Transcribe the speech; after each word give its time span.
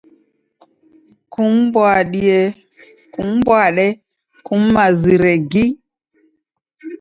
Kum'mbwade 3.15 3.87
kum'mazire 4.45 5.33
gi. 5.51 5.65